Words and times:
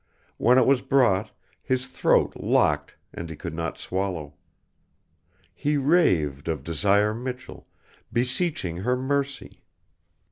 When 0.37 0.57
it 0.57 0.65
was 0.65 0.81
brought, 0.81 1.29
his 1.61 1.87
throat 1.87 2.33
locked 2.35 2.95
and 3.13 3.29
he 3.29 3.35
could 3.35 3.53
not 3.53 3.77
swallow. 3.77 4.33
He 5.53 5.77
raved 5.77 6.47
of 6.47 6.63
Desire 6.63 7.13
Michell, 7.13 7.67
beseeching 8.11 8.77
her 8.77 8.97
mercy. 8.97 9.61